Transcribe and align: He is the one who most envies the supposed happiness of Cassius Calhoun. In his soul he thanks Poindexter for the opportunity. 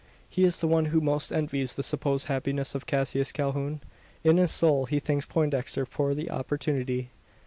He 0.27 0.45
is 0.45 0.59
the 0.59 0.67
one 0.67 0.85
who 0.85 0.99
most 0.99 1.31
envies 1.31 1.75
the 1.75 1.83
supposed 1.83 2.25
happiness 2.25 2.73
of 2.73 2.87
Cassius 2.87 3.31
Calhoun. 3.31 3.81
In 4.23 4.37
his 4.37 4.49
soul 4.49 4.87
he 4.87 4.99
thanks 4.99 5.27
Poindexter 5.27 5.85
for 5.85 6.15
the 6.15 6.31
opportunity. 6.31 7.11